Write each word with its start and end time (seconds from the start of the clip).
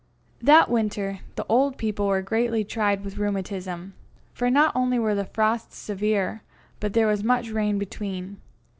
That 0.41 0.67
winter 0.67 1.19
the 1.35 1.45
old 1.47 1.77
people 1.77 2.07
were 2.07 2.23
greatly 2.23 2.63
tried 2.63 3.03
with 3.05 3.19
rheumatism; 3.19 3.93
for 4.33 4.49
not 4.49 4.75
only 4.75 4.97
were 4.97 5.13
the 5.13 5.25
frosts 5.25 5.77
severe, 5.77 6.41
but 6.79 6.93
there 6.93 7.05
was 7.05 7.23
much 7.23 7.51
rain 7.51 7.77
between. 7.77 8.37